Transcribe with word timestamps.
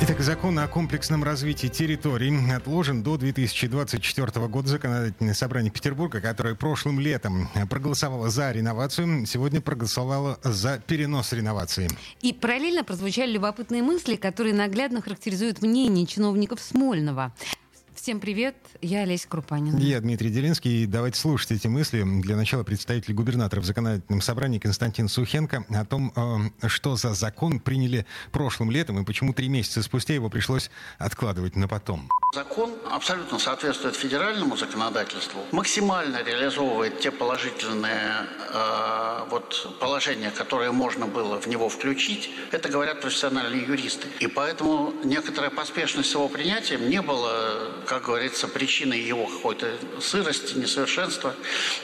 Итак, 0.00 0.20
закон 0.20 0.56
о 0.60 0.68
комплексном 0.68 1.24
развитии 1.24 1.66
территорий 1.66 2.32
отложен 2.52 3.02
до 3.02 3.16
2024 3.16 4.46
года. 4.46 4.68
Законодательное 4.68 5.34
собрание 5.34 5.72
Петербурга, 5.72 6.20
которое 6.20 6.54
прошлым 6.54 7.00
летом 7.00 7.48
проголосовало 7.68 8.30
за 8.30 8.52
реновацию, 8.52 9.26
сегодня 9.26 9.60
проголосовало 9.60 10.38
за 10.44 10.80
перенос 10.86 11.32
реновации. 11.32 11.90
И 12.20 12.32
параллельно 12.32 12.84
прозвучали 12.84 13.32
любопытные 13.32 13.82
мысли, 13.82 14.14
которые 14.14 14.54
наглядно 14.54 15.02
характеризуют 15.02 15.62
мнение 15.62 16.06
чиновников 16.06 16.60
Смольного. 16.60 17.34
Всем 18.08 18.20
привет, 18.20 18.56
я 18.80 19.00
Олеся 19.02 19.28
Крупанина. 19.28 19.76
Я 19.76 20.00
Дмитрий 20.00 20.30
Делинский. 20.30 20.84
И 20.84 20.86
давайте 20.86 21.20
слушать 21.20 21.52
эти 21.52 21.66
мысли. 21.66 22.02
Для 22.22 22.36
начала 22.36 22.62
представитель 22.62 23.12
губернатора 23.12 23.60
в 23.60 23.66
законодательном 23.66 24.22
собрании 24.22 24.58
Константин 24.58 25.10
Сухенко 25.10 25.66
о 25.68 25.84
том, 25.84 26.14
э, 26.62 26.68
что 26.68 26.96
за 26.96 27.12
закон 27.12 27.60
приняли 27.60 28.06
прошлым 28.32 28.70
летом 28.70 28.98
и 28.98 29.04
почему 29.04 29.34
три 29.34 29.50
месяца 29.50 29.82
спустя 29.82 30.14
его 30.14 30.30
пришлось 30.30 30.70
откладывать 30.96 31.54
на 31.54 31.68
потом. 31.68 32.08
Закон 32.34 32.70
абсолютно 32.90 33.38
соответствует 33.38 33.94
федеральному 33.94 34.56
законодательству, 34.56 35.40
максимально 35.52 36.22
реализовывает 36.22 37.00
те 37.00 37.10
положительные 37.10 38.26
э, 38.54 39.26
вот, 39.30 39.76
положения, 39.80 40.30
которые 40.30 40.72
можно 40.72 41.06
было 41.06 41.38
в 41.38 41.46
него 41.46 41.68
включить. 41.68 42.30
Это 42.52 42.70
говорят 42.70 43.02
профессиональные 43.02 43.66
юристы. 43.66 44.08
И 44.20 44.28
поэтому 44.28 44.94
некоторая 45.04 45.50
поспешность 45.50 46.08
с 46.10 46.14
его 46.14 46.28
принятием 46.28 46.88
не 46.88 47.02
было 47.02 47.70
как 47.86 47.97
говорится, 48.00 48.48
причиной 48.48 49.00
его 49.00 49.26
какой-то 49.26 49.76
сырости, 50.00 50.56
несовершенства, 50.56 51.34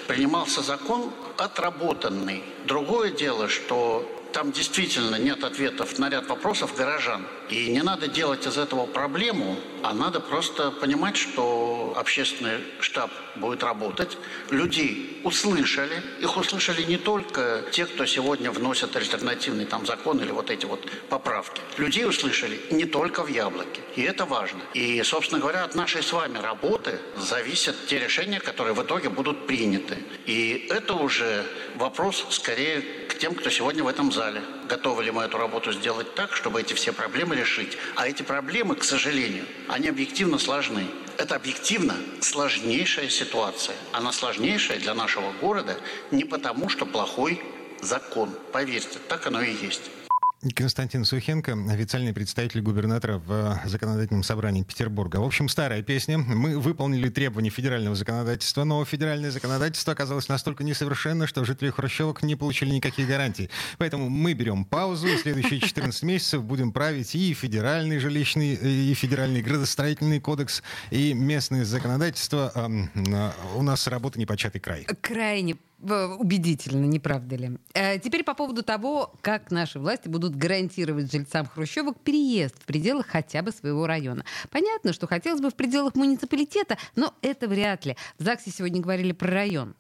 принимался 0.07 0.63
закон 0.63 1.13
отработанный. 1.37 2.43
Другое 2.65 3.11
дело, 3.11 3.49
что 3.49 4.09
там 4.33 4.51
действительно 4.51 5.17
нет 5.17 5.45
ответов 5.45 5.99
на 5.99 6.11
ряд 6.11 6.27
вопросов 6.29 6.75
горожан. 6.77 7.27
И 7.51 7.69
не 7.71 7.83
надо 7.83 8.09
делать 8.09 8.47
из 8.47 8.59
этого 8.59 8.87
проблему, 8.87 9.57
а 9.85 9.93
надо 9.93 10.19
просто 10.19 10.71
понимать, 10.71 11.15
что 11.19 11.93
общественный 11.95 12.65
штаб 12.81 13.11
будет 13.37 13.63
работать. 13.63 14.17
Людей 14.49 15.21
услышали. 15.25 16.03
Их 16.21 16.39
услышали 16.39 16.83
не 16.85 16.97
только 16.97 17.63
те, 17.71 17.85
кто 17.85 18.07
сегодня 18.07 18.51
вносят 18.51 18.97
альтернативный 18.97 19.67
там 19.67 19.85
закон 19.85 20.23
или 20.23 20.31
вот 20.31 20.51
эти 20.51 20.65
вот 20.65 20.81
поправки. 21.11 21.61
Людей 21.77 22.07
услышали 22.07 22.59
не 22.71 22.87
только 22.87 23.23
в 23.23 23.29
Яблоке. 23.29 23.83
И 23.95 24.01
это 24.01 24.25
важно. 24.25 24.61
И, 24.73 25.03
собственно 25.03 25.39
говоря, 25.39 25.65
от 25.65 25.75
нашей 25.75 26.03
с 26.03 26.13
вами 26.15 26.39
работы 26.39 26.99
зависят 27.19 27.77
те 27.87 27.99
решения, 27.99 28.41
которые 28.41 28.75
в 28.75 28.83
итоге 28.83 29.11
будут 29.11 29.47
приняты. 29.47 29.99
И 30.25 30.67
это 30.71 30.95
уже 30.95 31.45
вопрос 31.75 32.25
скорее 32.31 32.81
к 32.81 33.19
тем, 33.19 33.35
кто 33.35 33.51
сегодня 33.51 33.85
в 33.85 33.89
этом 33.89 34.11
зале. 34.13 34.41
Готовы 34.69 35.05
ли 35.05 35.11
мы 35.11 35.25
эту 35.25 35.39
работу 35.39 35.73
сделать 35.73 36.15
так, 36.15 36.33
чтобы 36.33 36.61
эти 36.61 36.73
все 36.75 36.93
проблемы 36.93 37.37
решить? 37.37 37.77
А 37.97 38.09
эти 38.09 38.23
проблемы, 38.23 38.77
к 38.77 38.85
сожалению, 38.85 39.45
они 39.69 39.89
объективно 39.89 40.39
сложны. 40.39 40.87
Это 41.19 41.37
объективно 41.37 41.95
сложнейшая 42.21 43.09
ситуация. 43.09 43.77
Она 43.93 44.11
сложнейшая 44.13 44.79
для 44.79 44.95
нашего 44.95 45.33
города 45.33 45.77
не 46.11 46.25
потому, 46.25 46.69
что 46.69 46.87
плохой 46.87 47.43
закон. 47.83 48.31
Поверьте, 48.53 48.99
так 49.09 49.27
оно 49.27 49.43
и 49.43 49.53
есть. 49.53 49.91
Константин 50.53 51.05
Сухенко, 51.05 51.57
официальный 51.71 52.13
представитель 52.13 52.61
губернатора 52.61 53.19
в 53.19 53.61
законодательном 53.65 54.23
собрании 54.23 54.63
Петербурга. 54.63 55.17
В 55.17 55.25
общем, 55.25 55.49
старая 55.49 55.83
песня. 55.83 56.19
Мы 56.19 56.59
выполнили 56.59 57.09
требования 57.09 57.49
федерального 57.49 57.97
законодательства, 57.97 58.65
но 58.65 58.85
федеральное 58.85 59.31
законодательство 59.31 59.95
оказалось 59.95 60.29
настолько 60.29 60.63
несовершенно, 60.63 61.27
что 61.27 61.45
жители 61.45 61.71
Хрущевок 61.71 62.23
не 62.23 62.37
получили 62.37 62.71
никаких 62.71 63.09
гарантий. 63.09 63.49
Поэтому 63.79 64.11
мы 64.11 64.35
берем 64.35 64.67
паузу, 64.67 65.07
и 65.07 65.17
следующие 65.17 65.61
14 65.61 66.03
месяцев 66.03 66.45
будем 66.45 66.73
править 66.73 67.15
и 67.15 67.33
федеральный 67.33 67.99
жилищный, 67.99 68.55
и 68.55 68.93
федеральный 68.95 69.41
градостроительный 69.41 70.21
кодекс, 70.21 70.63
и 70.91 71.15
местное 71.15 71.65
законодательство. 71.65 72.53
У 73.55 73.63
нас 73.63 73.87
работа 73.87 74.19
непочатый 74.19 74.61
край. 74.61 74.87
Крайне 75.01 75.57
убедительно, 75.85 76.85
не 76.87 76.99
правда 76.99 77.37
ли? 77.37 77.59
Э, 77.75 77.99
теперь 77.99 78.25
по 78.25 78.35
поводу 78.35 78.63
того, 78.63 79.15
как 79.21 79.51
наши 79.51 79.79
власти 79.79 80.09
будут 80.09 80.37
гарантировать 80.37 81.13
жильцам 81.13 81.47
хрущевок 81.47 82.01
переезд 82.01 82.57
в 82.61 82.65
пределах 82.65 83.07
хотя 83.07 83.43
бы 83.43 83.53
своего 83.53 83.87
района. 83.87 84.25
Понятно, 84.51 84.93
что 84.93 85.07
хотелось 85.07 85.41
бы 85.41 85.51
в 85.51 85.55
пределах 85.55 85.95
муниципалитета, 85.95 86.79
но 86.97 87.15
это 87.23 87.49
вряд 87.49 87.85
ли. 87.85 87.97
В 88.19 88.25
ЗАГСе 88.25 88.51
сегодня 88.51 88.81
говорили 88.81 89.13
про 89.13 89.31
район. 89.31 89.75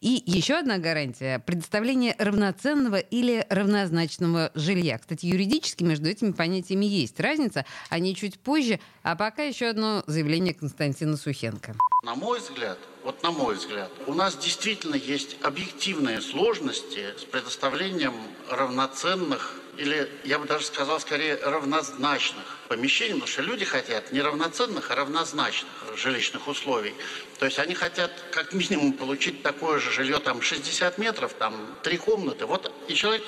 И 0.00 0.22
еще 0.26 0.54
одна 0.54 0.78
гарантия– 0.78 1.38
предоставление 1.46 2.14
равноценного 2.18 2.96
или 2.96 3.46
равнозначного 3.48 4.50
жилья. 4.54 4.98
Кстати, 4.98 5.26
юридически 5.26 5.84
между 5.84 6.08
этими 6.08 6.32
понятиями 6.32 6.84
есть 6.84 7.18
разница, 7.20 7.64
они 7.88 8.14
чуть 8.14 8.38
позже. 8.38 8.80
А 9.02 9.16
пока 9.16 9.42
еще 9.42 9.66
одно 9.66 10.02
заявление 10.06 10.54
Константина 10.54 11.16
Сухенко. 11.16 11.74
На 12.04 12.14
мой 12.14 12.38
взгляд, 12.40 12.78
вот 13.04 13.22
на 13.22 13.30
мой 13.30 13.56
взгляд, 13.56 13.90
у 14.06 14.14
нас 14.14 14.36
действительно 14.36 14.94
есть 14.94 15.36
объективные 15.42 16.20
сложности 16.20 17.06
с 17.18 17.24
предоставлением 17.24 18.14
равноценных 18.50 19.57
или, 19.78 20.10
я 20.24 20.38
бы 20.38 20.46
даже 20.46 20.64
сказал, 20.66 21.00
скорее 21.00 21.36
равнозначных 21.36 22.44
помещений, 22.68 23.14
потому 23.14 23.28
что 23.28 23.42
люди 23.42 23.64
хотят 23.64 24.12
не 24.12 24.20
равноценных, 24.20 24.90
а 24.90 24.96
равнозначных 24.96 25.72
жилищных 25.96 26.48
условий. 26.48 26.94
То 27.38 27.46
есть 27.46 27.58
они 27.58 27.74
хотят 27.74 28.10
как 28.32 28.52
минимум 28.52 28.92
получить 28.92 29.42
такое 29.42 29.78
же 29.78 29.90
жилье, 29.90 30.18
там 30.18 30.42
60 30.42 30.98
метров, 30.98 31.32
там 31.34 31.76
три 31.82 31.96
комнаты. 31.96 32.46
Вот 32.46 32.72
и 32.88 32.94
человек 32.94 33.22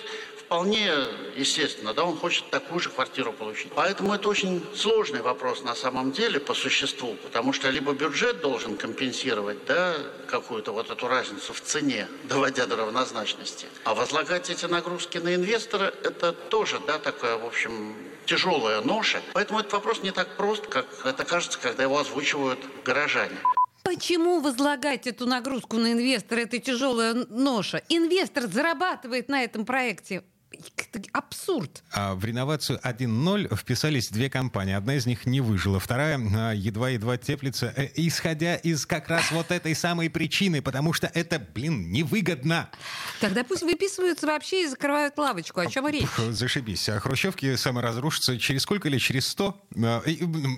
вполне 0.50 0.91
естественно, 1.37 1.94
да, 1.94 2.03
он 2.03 2.16
хочет 2.16 2.50
такую 2.50 2.81
же 2.81 2.91
квартиру 2.91 3.33
получить. 3.33 3.71
Поэтому 3.72 4.15
это 4.15 4.28
очень 4.28 4.61
сложный 4.75 5.22
вопрос 5.22 5.62
на 5.62 5.77
самом 5.77 6.11
деле 6.11 6.41
по 6.41 6.55
существу, 6.55 7.15
потому 7.22 7.53
что 7.53 7.71
либо 7.71 7.93
бюджет 7.93 8.41
должен 8.41 8.77
компенсировать, 8.77 9.65
да, 9.66 9.94
какую-то 10.27 10.72
вот 10.72 10.91
эту 10.91 11.06
разницу 11.06 11.53
в 11.53 11.61
цене, 11.61 12.09
доводя 12.25 12.66
до 12.66 12.75
равнозначности, 12.75 13.66
а 13.84 13.94
возлагать 13.94 14.50
эти 14.50 14.66
нагрузки 14.66 15.19
на 15.19 15.37
инвестора, 15.37 15.94
это 16.03 16.33
тоже, 16.33 16.81
да, 16.84 16.99
такая, 16.99 17.37
в 17.37 17.47
общем, 17.47 17.94
тяжелая 18.27 18.81
ноша. 18.81 19.22
Поэтому 19.34 19.61
этот 19.61 19.72
вопрос 19.72 20.03
не 20.03 20.11
так 20.11 20.37
прост, 20.37 20.67
как 20.67 20.87
это 21.05 21.25
кажется, 21.25 21.61
когда 21.61 21.84
его 21.84 21.97
озвучивают 21.97 22.59
горожане. 22.84 23.38
Почему 23.84 24.41
возлагать 24.41 25.06
эту 25.06 25.27
нагрузку 25.27 25.77
на 25.77 25.93
инвестора, 25.93 26.41
это 26.41 26.59
тяжелая 26.59 27.15
ноша? 27.28 27.82
Инвестор 27.88 28.49
зарабатывает 28.49 29.28
на 29.28 29.44
этом 29.44 29.65
проекте 29.65 30.25
абсурд. 31.12 31.82
А 31.92 32.14
в 32.14 32.24
реновацию 32.24 32.78
1.0 32.82 33.56
вписались 33.56 34.08
две 34.08 34.30
компании. 34.30 34.74
Одна 34.74 34.94
из 34.94 35.06
них 35.06 35.26
не 35.26 35.40
выжила, 35.40 35.78
вторая 35.78 36.18
а, 36.18 36.52
едва-едва 36.52 37.16
теплится, 37.16 37.72
э, 37.76 37.88
исходя 37.94 38.56
из 38.56 38.86
как 38.86 39.08
раз 39.08 39.30
вот 39.30 39.50
этой 39.50 39.74
самой 39.74 40.10
причины, 40.10 40.62
потому 40.62 40.92
что 40.92 41.06
это, 41.12 41.38
блин, 41.38 41.90
невыгодно. 41.92 42.70
Тогда 43.20 43.44
пусть 43.44 43.62
выписываются 43.62 44.26
вообще 44.26 44.64
и 44.64 44.66
закрывают 44.66 45.16
лавочку. 45.18 45.60
О 45.60 45.66
чем 45.66 45.86
речь? 45.88 46.08
Зашибись. 46.30 46.88
А 46.88 46.98
хрущевки 47.00 47.56
саморазрушатся 47.56 48.38
через 48.38 48.62
сколько 48.62 48.88
или 48.88 48.98
через 48.98 49.28
сто? 49.28 49.62
А, 49.76 50.02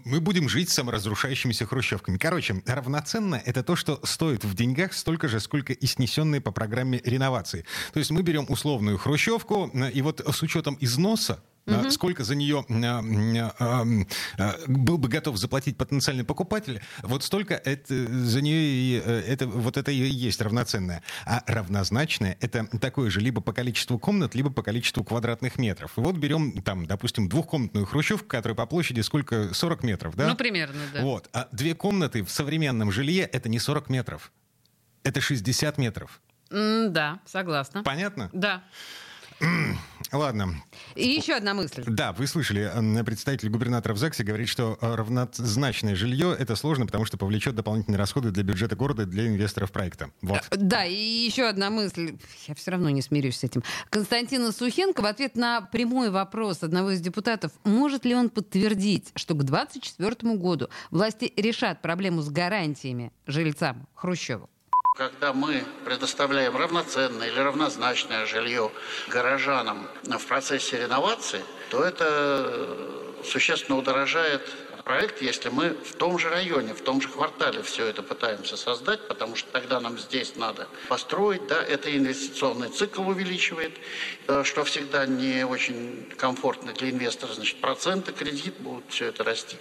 мы 0.05 0.21
будем 0.21 0.49
жить 0.49 0.71
саморазрушающимися 0.71 1.67
хрущевками. 1.67 2.19
Короче, 2.19 2.63
равноценно 2.67 3.41
это 3.45 3.63
то, 3.63 3.77
что 3.77 4.01
стоит 4.05 4.45
в 4.45 4.55
деньгах 4.55 4.93
столько 4.93 5.29
же, 5.29 5.41
сколько 5.41 5.73
и 5.73 5.87
снесенные 5.87 6.41
по 6.41 6.53
программе 6.53 7.01
реновации. 7.05 7.65
То 7.93 7.99
есть 7.99 8.11
мы 8.11 8.23
берем 8.23 8.47
условную 8.49 8.99
хрущевку, 8.99 9.71
и 9.93 10.03
вот 10.03 10.22
с 10.31 10.43
учетом 10.43 10.77
износа, 10.81 11.43
Угу. 11.67 11.91
Сколько 11.91 12.25
за 12.25 12.35
нее 12.35 12.65
был 14.67 14.99
бы 14.99 15.09
готов 15.09 15.37
заплатить 15.37 15.77
потенциальный 15.77 16.25
покупатель, 16.25 16.83
вот 17.03 17.23
столько 17.23 17.55
это, 17.55 17.95
за 17.95 18.41
нее 18.41 19.01
э, 19.01 19.21
это, 19.29 19.47
вот 19.47 19.77
это 19.77 19.93
и 19.93 19.97
есть 19.97 20.41
равноценное. 20.41 21.05
А 21.25 21.45
равнозначное 21.47 22.37
это 22.41 22.67
такое 22.81 23.11
же 23.11 23.21
либо 23.21 23.41
по 23.41 23.53
количеству 23.53 23.99
комнат, 23.99 24.35
либо 24.35 24.51
по 24.51 24.63
количеству 24.63 25.05
квадратных 25.05 25.57
метров. 25.57 25.93
вот 25.95 26.17
берем 26.17 26.63
там, 26.63 26.87
допустим, 26.87 27.29
двухкомнатную 27.29 27.87
хрущевку, 27.87 28.27
которая 28.27 28.57
по 28.57 28.67
площади 28.67 29.01
сколько? 29.01 29.55
40 29.55 29.85
метров, 29.85 30.17
да? 30.17 30.29
Ну, 30.29 30.35
примерно, 30.35 30.81
да. 30.93 31.03
Вот. 31.03 31.29
А 31.33 31.49
две 31.53 31.75
комнаты 31.75 32.25
в 32.25 32.31
современном 32.31 32.91
жилье 32.91 33.25
это 33.25 33.49
не 33.49 33.61
40 33.61 33.89
метров. 33.89 34.33
Это 35.05 35.21
60 35.21 35.79
метров. 35.79 36.21
Mm, 36.51 36.89
да, 36.89 37.21
согласна. 37.25 37.83
Понятно? 37.83 38.31
Да. 38.33 38.65
Ладно. 40.13 40.63
И 40.95 41.09
еще 41.09 41.35
одна 41.35 41.55
мысль. 41.55 41.85
Да, 41.87 42.13
вы 42.13 42.27
слышали, 42.27 42.71
представитель 43.03 43.49
губернатора 43.49 43.95
в 43.95 43.99
ЗАГСе 43.99 44.25
говорит, 44.25 44.49
что 44.49 44.77
э, 44.81 44.95
равнозначное 44.95 45.97
жилье 45.97 46.37
это 46.39 46.55
сложно, 46.55 46.85
потому 46.85 47.07
что 47.07 47.17
повлечет 47.17 47.55
дополнительные 47.55 47.99
расходы 47.99 48.31
для 48.31 48.43
бюджета 48.43 48.77
города 48.77 49.05
и 49.05 49.07
для 49.07 49.27
инвесторов 49.27 49.73
проекта. 49.73 50.11
Вот. 50.21 50.43
Э, 50.51 50.57
да, 50.57 50.85
и 50.85 50.95
еще 50.95 51.45
одна 51.45 51.71
мысль. 51.71 52.19
Я 52.47 52.55
все 52.55 52.73
равно 52.73 52.91
не 52.91 53.01
смирюсь 53.01 53.39
с 53.39 53.45
этим. 53.45 53.63
Константин 53.89 54.53
Сухенко 54.53 55.01
в 55.01 55.07
ответ 55.07 55.35
на 55.35 55.63
прямой 55.63 56.11
вопрос 56.11 56.63
одного 56.63 56.91
из 56.91 57.01
депутатов, 57.01 57.53
может 57.65 58.05
ли 58.05 58.15
он 58.15 58.29
подтвердить, 58.29 59.13
что 59.17 59.35
к 59.35 59.45
2024 59.45 60.37
году 60.37 60.69
власти 60.91 61.33
решат 61.37 61.81
проблему 61.81 62.21
с 62.21 62.29
гарантиями 62.29 63.13
жильцам 63.27 63.89
Хрущева. 63.95 64.49
Когда 64.95 65.33
мы 65.33 65.65
предоставляем 65.87 66.55
равноценное 66.55 67.29
или 67.29 67.39
равнозначное 67.41 68.27
жилье 68.27 68.71
горожанам 69.09 69.89
в 70.03 70.27
процессе 70.27 70.83
реновации, 70.83 71.43
то 71.71 71.83
это 71.83 72.77
существенно 73.25 73.79
удорожает 73.79 74.43
проект, 74.85 75.23
если 75.23 75.49
мы 75.49 75.71
в 75.71 75.95
том 75.95 76.19
же 76.19 76.29
районе, 76.29 76.75
в 76.75 76.81
том 76.81 77.01
же 77.01 77.09
квартале 77.09 77.63
все 77.63 77.87
это 77.87 78.03
пытаемся 78.03 78.57
создать, 78.57 79.07
потому 79.09 79.37
что 79.37 79.51
тогда 79.51 79.81
нам 79.81 79.99
здесь 79.99 80.37
надо 80.37 80.69
построить, 80.89 81.47
да, 81.47 81.63
это 81.63 81.97
инвестиционный 81.97 82.69
цикл 82.69 83.09
увеличивает, 83.09 83.73
э, 84.29 84.43
что 84.45 84.65
всегда 84.65 85.07
не 85.07 85.45
очень 85.45 86.09
комфортно 86.17 86.73
для 86.73 86.91
инвестора, 86.91 87.33
значит, 87.33 87.61
проценты, 87.61 88.13
кредит 88.13 88.55
будут 88.59 88.85
все 88.89 89.07
это 89.07 89.25
расти. 89.25 89.57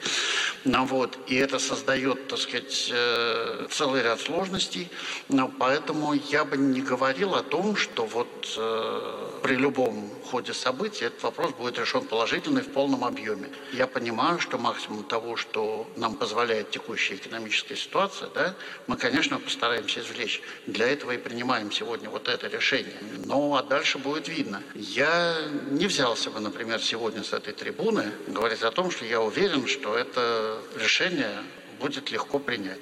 Ну, 0.63 0.85
вот, 0.85 1.17
и 1.27 1.35
это 1.35 1.59
создает, 1.59 2.27
так 2.27 2.39
сказать, 2.39 2.89
э, 2.91 3.67
целый 3.69 4.03
ряд 4.03 4.19
сложностей, 4.19 4.89
но 5.29 5.47
поэтому 5.47 6.13
я 6.13 6.45
бы 6.45 6.57
не 6.57 6.81
говорил 6.81 7.35
о 7.35 7.43
том, 7.43 7.75
что 7.75 8.05
вот 8.05 8.53
э, 8.57 9.29
при 9.43 9.55
любом 9.55 10.09
ходе 10.25 10.53
событий 10.53 11.05
этот 11.05 11.23
вопрос 11.23 11.51
будет 11.51 11.77
решен 11.77 12.05
положительно 12.05 12.59
и 12.59 12.61
в 12.61 12.71
полном 12.71 13.03
объеме. 13.03 13.49
Я 13.73 13.87
понимаю, 13.87 14.39
что 14.39 14.57
максимум 14.57 15.03
того, 15.11 15.35
что 15.35 15.91
нам 15.97 16.15
позволяет 16.15 16.71
текущая 16.71 17.15
экономическая 17.15 17.75
ситуация, 17.75 18.29
да, 18.29 18.55
мы, 18.87 18.95
конечно, 18.95 19.39
постараемся 19.39 19.99
извлечь. 19.99 20.41
Для 20.67 20.87
этого 20.87 21.11
и 21.11 21.17
принимаем 21.17 21.69
сегодня 21.69 22.09
вот 22.09 22.29
это 22.29 22.47
решение. 22.47 22.95
Ну, 23.25 23.53
а 23.55 23.61
дальше 23.61 23.97
будет 23.97 24.29
видно. 24.29 24.63
Я 24.73 25.35
не 25.69 25.87
взялся 25.87 26.31
бы, 26.31 26.39
например, 26.39 26.79
сегодня 26.81 27.25
с 27.25 27.33
этой 27.33 27.53
трибуны 27.53 28.09
говорить 28.27 28.61
о 28.61 28.71
том, 28.71 28.89
что 28.89 29.03
я 29.03 29.19
уверен, 29.19 29.67
что 29.67 29.97
это 29.97 30.61
решение 30.77 31.43
будет 31.81 32.09
легко 32.09 32.39
принять. 32.39 32.79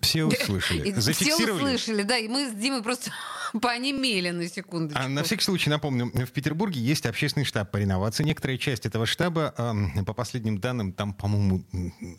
Все 0.00 0.24
услышали. 0.24 0.92
Зафиксировали? 0.96 1.44
Все 1.44 1.76
услышали, 1.76 2.02
да. 2.04 2.16
И 2.16 2.26
мы 2.26 2.48
с 2.48 2.52
Димой 2.54 2.82
просто 2.82 3.10
Понемели 3.60 4.30
на 4.30 4.48
секундочку. 4.48 5.02
А 5.02 5.08
на 5.08 5.22
всякий 5.22 5.44
случай 5.44 5.70
напомню, 5.70 6.10
в 6.12 6.30
Петербурге 6.30 6.80
есть 6.80 7.06
общественный 7.06 7.44
штаб 7.44 7.70
по 7.70 7.76
реновации. 7.76 8.24
Некоторая 8.24 8.58
часть 8.58 8.86
этого 8.86 9.06
штаба, 9.06 9.54
по 10.06 10.14
последним 10.14 10.58
данным, 10.58 10.92
там, 10.92 11.12
по-моему, 11.12 11.64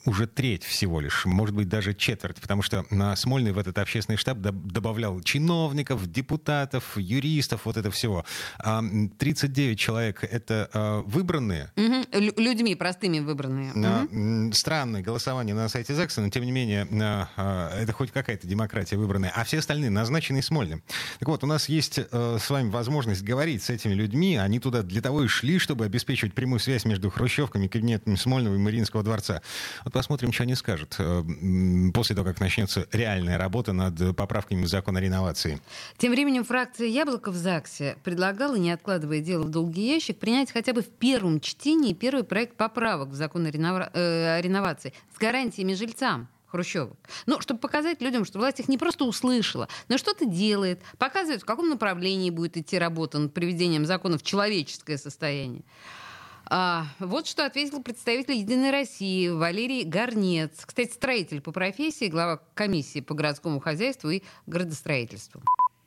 уже 0.06 0.27
треть 0.27 0.63
всего 0.63 1.00
лишь, 1.00 1.25
может 1.25 1.56
быть, 1.56 1.69
даже 1.69 1.94
четверть, 1.94 2.39
потому 2.41 2.62
что 2.62 2.85
на 2.89 3.15
Смольный 3.15 3.51
в 3.51 3.57
этот 3.57 3.77
общественный 3.77 4.18
штаб 4.18 4.39
добавлял 4.39 5.19
чиновников, 5.21 6.06
депутатов, 6.12 6.97
юристов, 6.97 7.65
вот 7.65 7.77
это 7.77 7.91
всего. 7.91 8.25
39 8.59 9.80
человек— 9.80 10.24
это 10.31 10.69
э, 10.74 11.01
выбранные. 11.06 11.71
Угу. 11.75 12.41
Людьми 12.41 12.75
простыми 12.75 13.19
выбранные. 13.19 13.71
Угу. 13.71 14.53
Странное 14.53 15.01
голосование 15.01 15.56
на 15.56 15.69
сайте 15.69 15.94
ЗАГСа, 15.94 16.21
но 16.21 16.30
тем 16.30 16.44
не 16.44 16.51
менее 16.51 16.88
э, 16.91 17.81
это 17.81 17.91
хоть 17.94 18.12
какая-то 18.12 18.47
демократия 18.47 18.97
выбранная. 18.97 19.31
А 19.35 19.44
все 19.44 19.59
остальные 19.59 19.89
назначены 19.89 20.41
Смольным. 20.41 20.83
Так 21.23 21.29
вот, 21.29 21.41
у 21.45 21.47
нас 21.47 21.69
есть 21.69 21.99
э, 21.99 22.37
с 22.37 22.49
вами 22.49 22.69
возможность 22.69 23.23
говорить 23.23 23.63
с 23.63 23.69
этими 23.69 23.93
людьми. 23.93 24.35
Они 24.35 24.59
туда 24.59 24.81
для 24.81 24.99
того 25.01 25.23
и 25.23 25.27
шли, 25.29 25.57
чтобы 25.57 25.85
обеспечивать 25.85 26.33
прямую 26.33 26.59
связь 26.59 26.83
между 26.83 27.09
хрущевками, 27.09 27.67
кабинетами 27.67 28.15
Смольного 28.15 28.55
и 28.55 28.57
Мариинского 28.57 29.03
дворца. 29.03 29.41
Вот 29.85 29.93
посмотрим, 29.93 30.33
что 30.33 30.43
они 30.43 30.55
скажут 30.55 30.97
э, 30.99 31.23
после 31.93 32.17
того, 32.17 32.27
как 32.27 32.41
начнется 32.41 32.87
реальная 32.91 33.37
работа 33.37 33.71
над 33.71 34.17
поправками 34.17 34.65
закона 34.65 34.99
о 34.99 35.01
реновации. 35.01 35.61
Тем 35.97 36.11
временем 36.11 36.43
фракция 36.43 36.87
«Яблоко» 36.87 37.31
в 37.31 37.37
ЗАГСе 37.37 37.95
предлагала, 38.03 38.57
не 38.57 38.71
откладывая 38.71 39.21
дело 39.21 39.43
в 39.43 39.49
долгий 39.49 39.93
ящик, 39.93 40.19
принять 40.19 40.51
хотя 40.51 40.73
бы 40.73 40.81
в 40.81 40.89
первом 40.89 41.39
чтении 41.39 41.93
первый 41.93 42.25
проект 42.25 42.57
поправок 42.57 43.07
в 43.07 43.15
закон 43.15 43.45
о, 43.45 43.49
ренова... 43.49 43.89
э, 43.93 44.39
о 44.39 44.41
реновации 44.41 44.91
с 45.15 45.17
гарантиями 45.17 45.73
жильцам. 45.73 46.27
Хрущевых. 46.53 46.97
Ну, 47.25 47.41
чтобы 47.41 47.59
показать 47.59 48.00
людям, 48.00 48.25
что 48.25 48.38
власть 48.38 48.59
их 48.59 48.67
не 48.67 48.77
просто 48.77 49.05
услышала, 49.05 49.67
но 49.88 49.97
что-то 49.97 50.25
делает, 50.25 50.83
показывает, 51.00 51.41
в 51.41 51.45
каком 51.45 51.67
направлении 51.67 52.29
будет 52.29 52.57
идти 52.57 52.77
работа 52.77 53.17
над 53.17 53.33
приведением 53.33 53.88
закона 53.88 54.19
в 54.19 54.23
человеческое 54.23 55.00
состояние. 55.00 55.63
А, 56.45 56.85
вот 57.00 57.25
что 57.25 57.47
ответил 57.47 57.81
представитель 57.81 58.35
«Единой 58.35 58.69
России» 58.69 59.29
Валерий 59.29 59.83
Горнец. 59.83 60.63
Кстати, 60.63 60.91
строитель 60.91 61.41
по 61.41 61.51
профессии, 61.51 62.05
глава 62.05 62.39
комиссии 62.53 62.99
по 62.99 63.15
городскому 63.15 63.59
хозяйству 63.59 64.11
и 64.11 64.21
градостроительству. 64.45 65.41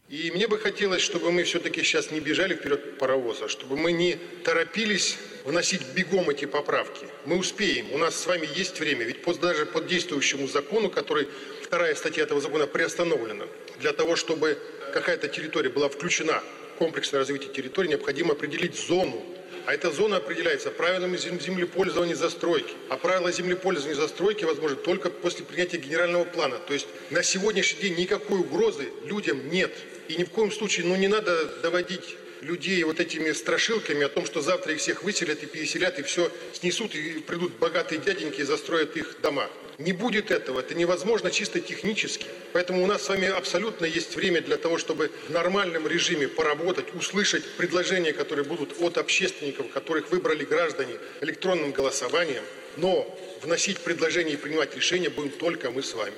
И 0.09 0.31
мне 0.31 0.47
бы 0.47 0.57
хотелось, 0.59 1.03
чтобы 1.03 1.33
мы 1.33 1.43
все-таки 1.43 1.83
сейчас 1.83 2.13
не 2.13 2.21
бежали 2.21 2.55
вперед 2.55 2.97
паровоза, 2.97 3.49
чтобы 3.49 3.77
мы 3.77 3.91
не 3.91 4.17
торопились 4.45 5.19
вносить 5.45 5.83
бегом 5.95 6.31
эти 6.31 6.45
поправки. 6.45 7.09
Мы 7.25 7.37
успеем, 7.37 7.87
у 7.93 7.99
нас 7.99 8.15
с 8.15 8.27
вами 8.27 8.49
есть 8.55 8.79
время, 8.79 9.05
ведь 9.05 9.23
под, 9.23 9.41
даже 9.41 9.67
по 9.67 9.81
действующему 9.81 10.47
закону, 10.47 10.91
который, 10.91 11.27
вторая 11.61 11.97
статья 11.97 12.23
этого 12.23 12.41
закона 12.41 12.69
приостановлена, 12.69 13.47
для 13.81 13.93
того, 13.93 14.15
чтобы 14.15 14.57
какая-то 14.95 15.27
территория 15.27 15.71
была 15.71 15.89
включена 15.89 16.41
в 16.75 16.79
комплексное 16.79 17.19
развитие 17.19 17.53
территории, 17.53 17.89
необходимо 17.89 18.35
определить 18.35 18.77
зону 18.77 19.25
а 19.67 19.75
эта 19.75 19.91
зона 19.91 20.19
определяется 20.19 20.71
правилами 20.71 21.17
землепользования 21.17 22.13
и 22.13 22.17
застройки. 22.17 22.73
А 22.89 22.97
правила 22.97 23.33
землепользования 23.33 23.97
и 23.97 24.01
застройки 24.01 24.45
возможны 24.45 24.77
только 24.77 25.11
после 25.11 25.45
принятия 25.45 25.79
генерального 25.79 26.25
плана. 26.25 26.57
То 26.59 26.73
есть 26.73 26.87
на 27.11 27.25
сегодняшний 27.25 27.81
день 27.83 27.99
никакой 27.99 28.39
угрозы 28.41 28.89
людям 29.05 29.51
нет. 29.51 29.73
И 30.07 30.15
ни 30.15 30.23
в 30.23 30.31
коем 30.31 30.53
случае 30.53 30.87
ну, 30.87 30.95
не 30.95 31.09
надо 31.09 31.47
доводить 31.63 32.17
людей 32.41 32.83
вот 32.85 33.01
этими 33.01 33.33
страшилками 33.33 34.05
о 34.05 34.09
том, 34.09 34.27
что 34.27 34.41
завтра 34.41 34.73
их 34.73 34.81
всех 34.81 35.03
выселят 35.03 35.43
и 35.43 35.47
переселят, 35.47 35.99
и 35.99 36.03
все 36.03 36.31
снесут, 36.53 36.95
и 36.95 37.21
придут 37.21 37.55
богатые 37.55 38.01
дяденьки 38.01 38.41
и 38.41 38.45
застроят 38.45 38.97
их 38.97 39.21
дома. 39.23 39.49
Не 39.79 39.93
будет 39.93 40.31
этого, 40.31 40.61
это 40.61 40.75
невозможно 40.75 41.31
чисто 41.31 41.61
технически. 41.61 42.27
Поэтому 42.55 42.83
у 42.83 42.87
нас 42.87 43.03
с 43.03 43.09
вами 43.09 43.29
абсолютно 43.29 43.85
есть 43.85 44.17
время 44.17 44.41
для 44.41 44.57
того, 44.57 44.79
чтобы 44.79 45.11
в 45.29 45.31
нормальном 45.31 45.87
режиме 45.87 46.29
поработать, 46.29 46.95
услышать 46.95 47.45
предложения, 47.59 48.15
которые 48.15 48.47
будут 48.47 48.81
от 48.81 48.97
общественников, 48.97 49.71
которых 49.71 50.11
выбрали 50.11 50.45
граждане 50.45 50.95
электронным 51.21 51.73
голосованием. 51.73 52.45
Но 52.79 53.07
вносить 53.43 53.79
предложения 53.81 54.33
и 54.33 54.37
принимать 54.37 54.75
решения 54.75 55.11
будем 55.11 55.31
только 55.31 55.71
мы 55.71 55.83
с 55.83 55.93
вами. 55.93 56.17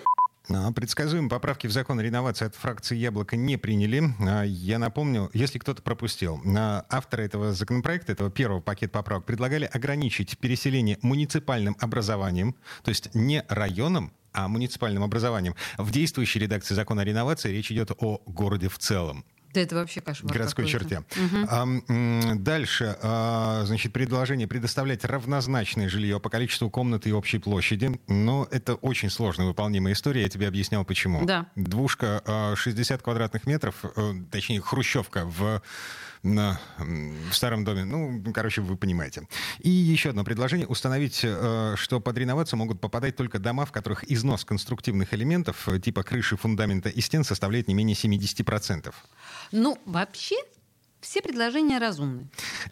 А, 0.50 0.72
предсказуемые 0.72 1.28
поправки 1.28 1.66
в 1.66 1.72
закон 1.72 1.98
о 1.98 2.02
реновации 2.02 2.46
от 2.46 2.54
фракции 2.54 2.96
«Яблоко» 2.96 3.36
не 3.36 3.56
приняли. 3.56 4.14
А, 4.20 4.42
я 4.44 4.78
напомню, 4.78 5.30
если 5.34 5.58
кто-то 5.58 5.82
пропустил, 5.82 6.40
а, 6.56 6.86
авторы 6.88 7.24
этого 7.24 7.52
законопроекта, 7.52 8.12
этого 8.12 8.30
первого 8.30 8.61
пакета 8.61 8.92
поправок, 8.92 9.26
предлагали 9.26 9.66
ограничить 9.66 10.38
переселение 10.38 10.99
муниципальным 11.02 11.76
образованием, 11.80 12.54
то 12.82 12.88
есть 12.88 13.14
не 13.14 13.44
районом, 13.49 14.12
а 14.32 14.49
муниципальным 14.49 15.02
образованием. 15.02 15.54
В 15.76 15.90
действующей 15.90 16.40
редакции 16.40 16.75
закона 16.75 17.02
о 17.02 17.04
реновации 17.04 17.52
речь 17.52 17.70
идет 17.70 17.92
о 17.99 18.23
городе 18.26 18.68
в 18.68 18.78
целом. 18.78 19.25
Да 19.55 19.61
это 19.61 19.76
вообще 19.76 20.00
кошмар. 20.00 20.33
Городской 20.33 20.67
черте. 20.67 20.99
Угу. 20.99 21.47
А, 21.49 22.35
дальше, 22.37 22.97
а, 23.02 23.64
значит, 23.64 23.93
предложение 23.93 24.47
предоставлять 24.47 25.05
равнозначное 25.05 25.88
жилье 25.88 26.21
по 26.21 26.28
количеству 26.28 26.71
комнат 26.71 27.07
и 27.07 27.12
общей 27.12 27.38
площади. 27.38 27.99
Но 28.09 28.47
это 28.50 28.75
очень 28.75 29.11
сложно 29.11 29.47
выполнимая 29.47 29.95
история, 29.95 30.23
я 30.23 30.28
тебе 30.28 30.49
объяснял 30.49 30.85
почему. 30.85 31.25
Да. 31.25 31.47
Двушка 31.57 32.55
60 32.57 33.00
а, 33.00 33.02
квадратных 33.02 33.47
метров, 33.47 33.75
э, 33.83 34.14
точнее, 34.31 34.61
хрущевка 34.61 35.25
в 35.25 35.62
на, 36.35 36.61
в 36.78 37.35
старом 37.35 37.64
доме. 37.64 37.85
Ну, 37.85 38.23
короче, 38.32 38.61
вы 38.61 38.76
понимаете. 38.76 39.26
И 39.61 39.70
еще 39.70 40.11
одно 40.11 40.25
предложение. 40.25 40.66
Установить, 40.66 41.20
э, 41.23 41.75
что 41.76 42.00
под 42.00 42.18
реновацию 42.18 42.58
могут 42.58 42.80
попадать 42.80 43.16
только 43.16 43.38
дома, 43.38 43.64
в 43.64 43.73
которых 43.73 44.11
износ 44.11 44.44
конструктивных 44.44 45.14
элементов, 45.14 45.68
э, 45.68 45.78
типа 45.80 46.02
крыши, 46.02 46.37
фундамента 46.37 46.88
и 46.88 47.00
стен, 47.00 47.25
составляет 47.25 47.68
не 47.68 47.75
менее 47.75 47.97
70%. 47.97 48.94
Ну, 49.52 49.78
вообще, 49.85 50.37
все 51.00 51.23
предложения 51.23 51.78
разумны. 51.78 52.28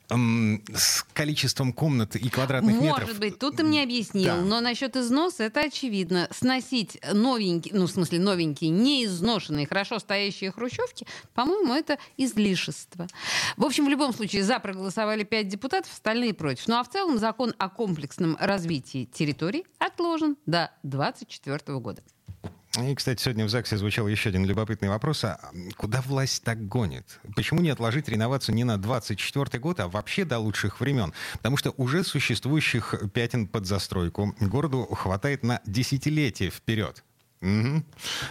с 0.09 1.03
количеством 1.13 1.73
комнат 1.73 2.17
и 2.17 2.29
квадратных 2.29 2.75
Может 2.75 2.85
метров... 2.85 3.09
Может 3.09 3.21
быть, 3.21 3.39
тут 3.39 3.57
ты 3.57 3.65
мне 3.65 3.83
объяснил, 3.83 4.37
да. 4.37 4.43
но 4.43 4.61
насчет 4.61 4.97
износа 4.97 5.45
это 5.45 5.61
очевидно. 5.61 6.29
Сносить 6.33 6.99
новенькие, 7.13 7.75
ну, 7.75 7.87
в 7.87 7.91
смысле, 7.91 8.19
новенькие, 8.19 8.71
не 8.71 9.05
изношенные, 9.05 9.67
хорошо 9.67 9.99
стоящие 9.99 10.51
хрущевки, 10.51 11.07
по-моему, 11.35 11.75
это 11.75 11.99
излишество. 12.17 13.07
В 13.57 13.65
общем, 13.65 13.87
в 13.87 13.89
любом 13.89 14.13
случае, 14.13 14.43
за 14.43 14.59
проголосовали 14.59 15.25
пять 15.25 15.49
депутатов, 15.49 15.93
остальные 15.93 16.35
против. 16.35 16.67
Ну, 16.69 16.77
а 16.77 16.85
в 16.85 16.91
целом 16.91 17.19
закон 17.19 17.55
о 17.59 17.69
комплексном 17.69 18.37
развитии 18.41 19.05
территорий 19.05 19.67
отложен 19.79 20.37
до 20.47 20.71
2024 20.83 21.79
года. 21.79 22.03
И, 22.83 22.95
кстати, 22.95 23.23
сегодня 23.23 23.47
в 23.47 23.49
ЗАГСе 23.49 23.79
звучал 23.79 24.07
еще 24.07 24.29
один 24.29 24.45
любопытный 24.45 24.89
вопрос. 24.89 25.25
А 25.25 25.41
куда 25.77 26.03
власть 26.03 26.43
так 26.43 26.69
гонит? 26.69 27.21
Почему 27.35 27.61
не 27.61 27.71
отложить 27.71 28.09
реновацию 28.09 28.55
не 28.55 28.65
на 28.65 28.77
24 28.77 29.59
год, 29.61 29.81
а 29.81 29.89
вообще 29.89 30.25
до 30.25 30.39
лучших 30.39 30.81
времен? 30.81 31.13
Потому 31.35 31.57
что 31.57 31.73
уже 31.77 32.05
существующих 32.05 32.95
пятен 33.15 33.47
под 33.47 33.67
застройку 33.67 34.35
городу 34.41 34.85
хватает 34.85 35.43
на 35.43 35.61
десятилетие 35.67 36.51
вперед. 36.51 37.03
Угу. 37.41 37.83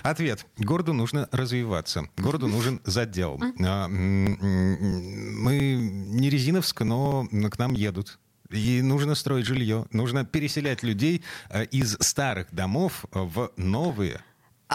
Ответ. 0.03 0.45
Городу 0.57 0.93
нужно 0.93 1.27
развиваться. 1.31 2.09
Городу 2.17 2.47
нужен 2.47 2.81
задел. 2.85 3.41
А, 3.63 3.87
мы 3.87 5.57
не 5.79 6.29
Резиновск, 6.29 6.81
но 6.81 7.27
к 7.49 7.57
нам 7.57 7.73
едут. 7.73 8.19
И 8.51 8.81
нужно 8.81 9.15
строить 9.15 9.47
жилье, 9.47 9.87
нужно 9.91 10.23
переселять 10.23 10.83
людей 10.83 11.23
э, 11.49 11.65
из 11.65 11.97
старых 11.99 12.53
домов 12.53 13.05
в 13.11 13.51
новые. 13.57 14.21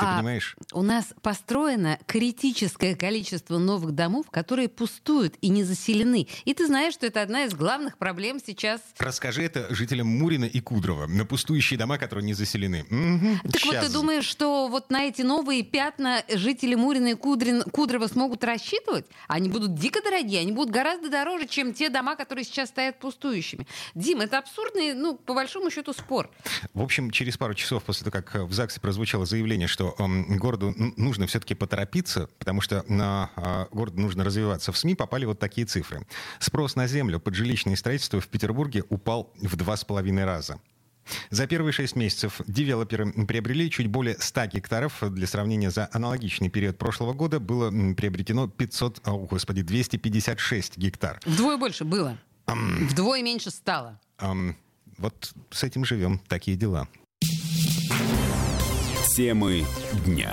Ты 0.00 0.06
а 0.06 0.16
понимаешь? 0.16 0.56
У 0.72 0.82
нас 0.82 1.06
построено 1.22 1.98
критическое 2.06 2.96
количество 2.96 3.58
новых 3.58 3.92
домов, 3.92 4.26
которые 4.30 4.68
пустуют 4.68 5.34
и 5.40 5.48
не 5.48 5.64
заселены. 5.64 6.26
И 6.44 6.54
ты 6.54 6.66
знаешь, 6.66 6.94
что 6.94 7.06
это 7.06 7.22
одна 7.22 7.44
из 7.44 7.54
главных 7.54 7.98
проблем 7.98 8.38
сейчас. 8.44 8.80
Расскажи 8.98 9.42
это 9.42 9.72
жителям 9.74 10.06
Мурина 10.06 10.44
и 10.44 10.60
Кудрова 10.60 11.06
на 11.06 11.24
пустующие 11.24 11.78
дома, 11.78 11.98
которые 11.98 12.24
не 12.24 12.34
заселены. 12.34 12.82
Угу, 12.90 13.50
так 13.50 13.60
сейчас. 13.60 13.74
вот 13.74 13.86
ты 13.86 13.92
думаешь, 13.92 14.24
что 14.24 14.68
вот 14.68 14.90
на 14.90 15.04
эти 15.04 15.22
новые 15.22 15.62
пятна 15.62 16.22
жители 16.32 16.74
Мурина 16.74 17.08
и 17.08 17.14
Кудрин, 17.14 17.62
Кудрова 17.62 18.06
смогут 18.06 18.44
рассчитывать? 18.44 19.06
Они 19.28 19.48
будут 19.48 19.74
дико 19.74 20.02
дорогие, 20.02 20.40
они 20.40 20.52
будут 20.52 20.72
гораздо 20.72 21.10
дороже, 21.10 21.46
чем 21.46 21.74
те 21.74 21.88
дома, 21.88 22.16
которые 22.16 22.44
сейчас 22.44 22.68
стоят 22.70 22.98
пустующими. 22.98 23.66
Дим, 23.94 24.20
это 24.20 24.38
абсурдный, 24.38 24.94
ну, 24.94 25.16
по 25.16 25.34
большому 25.34 25.70
счету, 25.70 25.92
спор. 25.92 26.30
В 26.74 26.82
общем, 26.82 27.10
через 27.10 27.36
пару 27.36 27.54
часов 27.54 27.82
после 27.84 28.10
того, 28.10 28.22
как 28.22 28.34
в 28.48 28.52
ЗАГСе 28.52 28.80
прозвучало 28.80 29.26
заявление, 29.26 29.68
что 29.68 29.89
что 29.90 30.04
э, 30.04 30.36
городу 30.36 30.74
нужно 30.96 31.26
все-таки 31.26 31.54
поторопиться, 31.54 32.28
потому 32.38 32.60
что 32.60 32.84
на 32.88 33.30
э, 33.36 33.66
город 33.70 33.96
нужно 33.96 34.24
развиваться. 34.24 34.72
В 34.72 34.78
СМИ 34.78 34.94
попали 34.94 35.24
вот 35.24 35.38
такие 35.38 35.66
цифры. 35.66 36.06
Спрос 36.38 36.76
на 36.76 36.86
землю 36.86 37.20
под 37.20 37.34
жилищное 37.34 37.76
строительство 37.76 38.20
в 38.20 38.28
Петербурге 38.28 38.84
упал 38.88 39.32
в 39.40 39.56
два 39.56 39.76
с 39.76 39.84
половиной 39.84 40.24
раза. 40.24 40.60
За 41.30 41.46
первые 41.46 41.72
шесть 41.72 41.96
месяцев 41.96 42.40
девелоперы 42.46 43.10
приобрели 43.26 43.70
чуть 43.70 43.88
более 43.88 44.16
100 44.18 44.46
гектаров. 44.46 45.02
Для 45.02 45.26
сравнения, 45.26 45.70
за 45.70 45.88
аналогичный 45.92 46.50
период 46.50 46.78
прошлого 46.78 47.14
года 47.14 47.40
было 47.40 47.70
приобретено 47.94 48.48
500, 48.48 49.08
о, 49.08 49.18
господи, 49.18 49.62
256 49.62 50.78
гектар. 50.78 51.20
Вдвое 51.24 51.56
больше 51.56 51.84
было. 51.84 52.18
Вдвое 52.46 53.22
меньше 53.22 53.50
стало. 53.50 53.98
Вот 54.98 55.32
с 55.50 55.64
этим 55.64 55.84
живем. 55.84 56.20
Такие 56.28 56.56
дела. 56.56 56.86
Темы 59.20 59.66
дня. 60.06 60.32